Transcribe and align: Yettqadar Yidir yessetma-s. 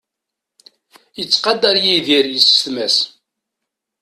Yettqadar 1.19 1.75
Yidir 1.85 2.25
yessetma-s. 2.29 2.97